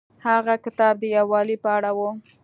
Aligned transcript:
هغه 0.27 0.53
کتاب 0.65 0.93
د 0.99 1.03
یووالي 1.17 1.57
په 1.63 1.69
اړه 1.77 1.91
و. 1.97 1.99